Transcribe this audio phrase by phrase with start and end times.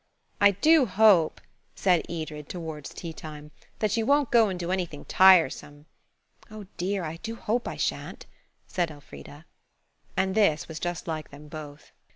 [0.41, 1.39] "I do hope,"
[1.75, 5.85] said Edred, towards tea time, "that you won't go and do anything tiresome."
[6.49, 8.25] "Oh, dear, I do hope I shan't,"
[8.65, 9.45] said Elfrida.
[10.17, 11.91] And this was just like them both.